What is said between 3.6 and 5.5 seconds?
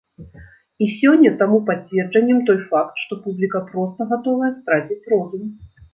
проста гатовая страціць розум!